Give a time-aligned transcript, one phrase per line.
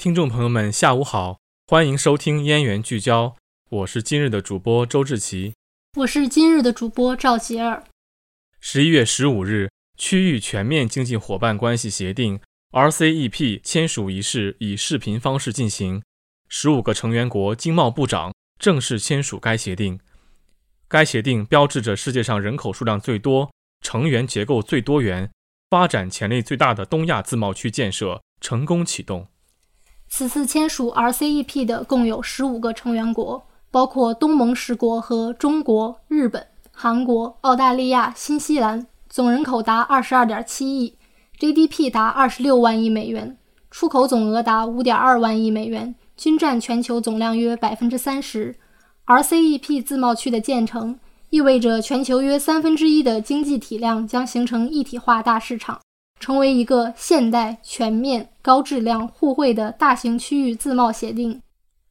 [0.00, 3.26] 听众朋友们，下午好，欢迎收听《燕园聚焦》，
[3.68, 5.52] 我是今日的主播周志奇，
[5.98, 7.84] 我是今日的主播赵杰儿。
[8.60, 9.68] 十一月十五日，
[9.98, 12.40] 区域全面经济伙伴关系协定
[12.70, 16.02] （RCEP） 签署仪式以视频方式进行，
[16.48, 20.00] 十五个成员国经贸部长正式签署该协定。
[20.88, 25.30] 该协定标志着世界上人口数量最多、成员结构最多元。
[25.68, 29.28] 发展潜力最大的东亚自贸区建设成功启动。
[30.12, 40.98] 此次签署 RCEP 的共有十五个成员国，包括东盟十国和中国、日本、韩国、澳大利亚、新西兰，总人口达二十二点七亿
[41.38, 43.38] ，GDP 达二十六万亿美元，
[43.70, 48.56] 出口总额达五点二万亿美元，均占全球总量约百分之三十。
[49.06, 50.98] RCEP 自贸区的建成。
[51.30, 55.80] 意味着全球约三分之一的经济体量将形成一体化大市场，
[56.20, 61.42] 成为一个现代、全面、高质量、互惠的大型区域自贸协定。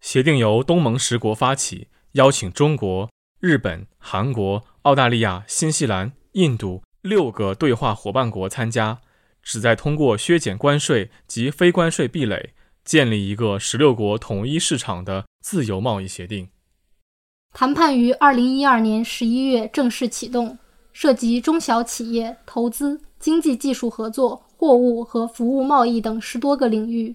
[0.00, 9.00] 协定由东盟十国发起，邀请中国、日本、韩国、澳大利亚、新西兰、印度六个对话伙伴国参加，
[9.42, 12.52] 旨在通过削减关税及非关税壁垒，
[12.84, 16.50] 建立一个十六国统一市场的自由贸易协定。
[17.54, 20.58] 谈判于二零一二年十一月正式启动，
[20.92, 27.14] 涉及中小企业投资、经济技术合作、货物和服务贸易等十多个领域。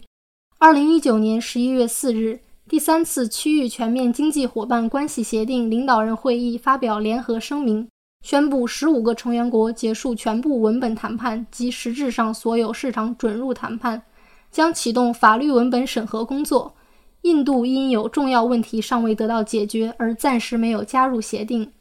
[0.60, 2.40] 二零一九年十一月四日，
[2.70, 7.88] 第三次区域全面经济伙伴关系协定领导人会议发表联合声明，
[8.24, 14.04] 宣布十五个成员国结束全部文本谈判及实质上所有市场准入谈判，
[14.52, 16.76] 将启动法律文本审核工作。
[17.24, 21.74] 印度因有重要问题尚未得到解决，而暂时没有加入协定。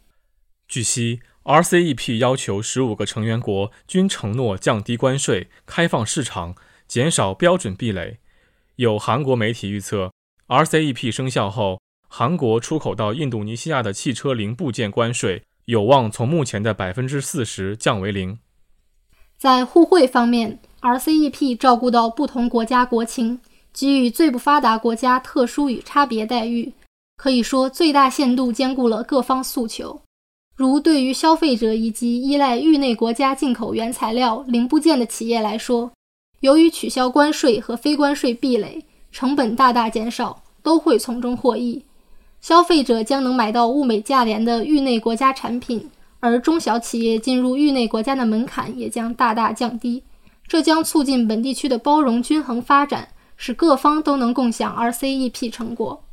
[0.66, 6.54] 据悉，RCEP 要求十五个成员国均承诺降低关税、开放市场、
[6.88, 8.18] 减少标准壁垒。
[8.76, 10.12] 有韩国媒体预测
[10.48, 18.38] ，RCEP 生效后，韩国出口到印度尼西亚的汽车零部件关税有望从目前的百分之四十降为零。
[19.36, 23.40] 在互惠方面，RCEP 照顾到不同国家国情。
[23.76, 26.72] 给予最不发达国家特殊与差别待遇，
[27.16, 30.00] 可以说最大限度兼顾了各方诉求。
[30.56, 35.90] 如对于消费者以及依赖域内国家进口原材料零部件的企业来说，
[36.40, 41.84] 由于取消关税和非关税壁垒，成本大大减少，都会从中获益。
[42.40, 50.02] 消费者将能买到物美价廉的域内国家产品，而中小企业进入域内国家的门槛也将大大降低，
[50.46, 53.08] 这将促进本地区的包容均衡发展。
[53.36, 56.04] 使各方都能共享 RCEP 成果。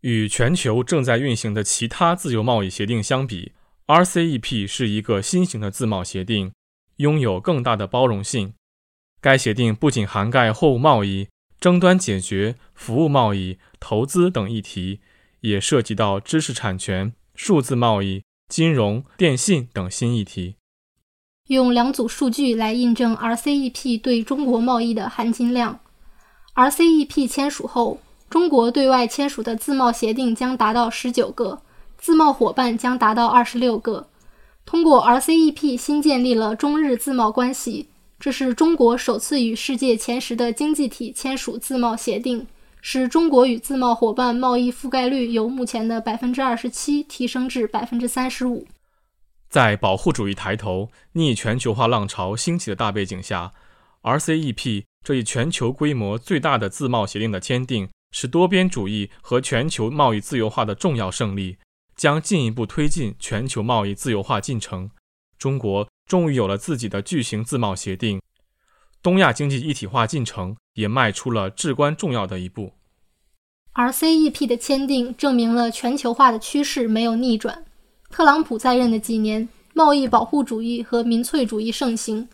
[0.00, 3.52] 与全球正在运行的其他自由贸易协定相比
[3.86, 6.52] ，RCEP 是一个新型的自贸协定，
[6.96, 8.54] 拥有更大的包容性。
[9.20, 15.00] 该协定不仅涵盖货物贸易、争端解决、服务贸易、投资等议题，
[15.40, 20.56] 也涉及到知识产权、数字贸易、金融、电信等新议题。
[21.48, 25.80] 用两组数据来印证 RCEP 对中国贸易的含金量。
[26.54, 31.62] RCEP 签署后，中国对外签署的自贸协定将达到十九个，
[31.98, 34.08] 自贸伙伴将达到二十六个。
[34.64, 42.46] 通过 RCEP 新建立了中日自贸关系，这是中国首次与世界前十的经济体签署自贸协定，
[42.80, 48.66] 使中国与自贸伙伴贸易覆盖率由目前的百分之二十七提升至百分之三十五。
[49.48, 53.52] 在保护主义抬头、逆全球化浪潮兴起的大背景下
[54.02, 54.84] ，RCEP。
[55.04, 61.58] 这一全球规模最大的自贸协定的签订，是多边主义和全球贸易自由化的重要胜利，
[61.96, 64.90] 将进一步推进全球贸易自由化进程。
[65.38, 68.20] 中国终于有了自己的巨型自贸协定，
[69.02, 72.72] 东亚经济一体化进程也迈出了至关重要的一步。
[73.74, 77.64] RCEP 的签订证明了全球化的趋势没有逆转。
[78.08, 82.28] 特朗普在任的几年，贸易保护主义和民粹主义盛行。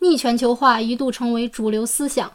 [0.00, 2.32] 逆全球化一度成为主流思想，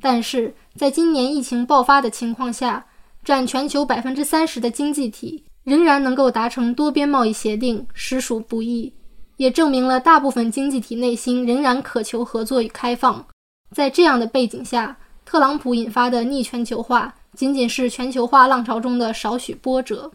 [0.00, 2.86] 但是在今年疫情爆发的情况下，
[3.24, 8.92] 占全球百分之三十的经济体仍然能够达成多边贸易协定，实属不易，
[9.36, 13.26] 也证明了大部分经济体内心仍然渴求合作与开放。
[13.74, 20.12] 在这样的背景下，特朗普引发的逆全球化仅仅是全球化浪潮中的少许波折。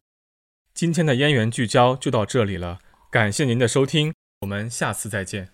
[0.73, 2.79] 今天的燕园聚焦就到这里了，
[3.11, 5.49] 感谢您的收听，我们下次再见。